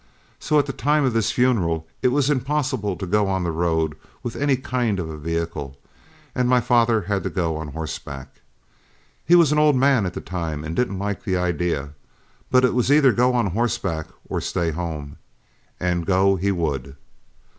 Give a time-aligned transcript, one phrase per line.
[0.39, 3.95] So at the time of this funeral it was impossible to go on the road
[4.23, 5.77] with any kind of a vehicle,
[6.33, 8.41] and my father had to go on horseback.
[9.23, 11.91] He was an old man at the time and didn't like the idea,
[12.49, 15.17] but it was either go on horseback or stay at home,
[15.79, 16.95] and go he would.